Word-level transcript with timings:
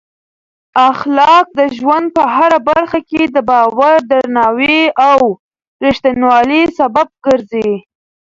اخلاق 0.91 1.45
د 1.59 1.61
ژوند 1.77 2.07
په 2.15 2.23
هره 2.33 2.59
برخه 2.69 2.99
کې 3.09 3.21
د 3.25 3.37
باور، 3.49 3.95
درناوي 4.11 4.81
او 5.11 5.19
رښتینولۍ 5.83 6.63
سبب 6.79 7.07
ګرځي. 7.25 7.69